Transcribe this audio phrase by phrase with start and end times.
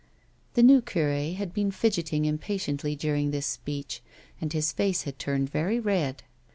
[0.55, 4.01] The new cure had been fidgetting impatiently during this speech,
[4.41, 6.23] and his face had turned very red.